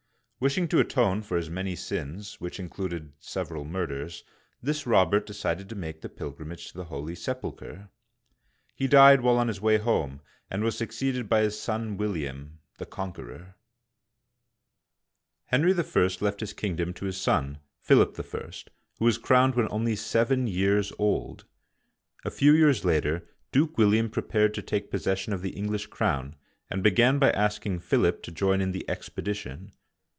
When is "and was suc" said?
10.49-10.89